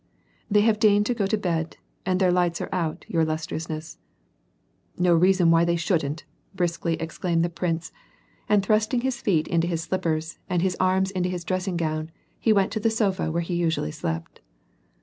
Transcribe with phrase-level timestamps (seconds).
[0.49, 3.99] "They have deigned to go to bed, and their lights are out, your illustriousness."
[4.97, 7.93] "No reason why they shouldn't," briskly exclaimed the 276 tr.iy?
[7.93, 8.43] aXD peace.
[8.47, 12.09] prince, and thrusting his feet into his slippers, and his arms into his dressing gown,
[12.39, 14.39] he went to the sofa where he usuallj j slept.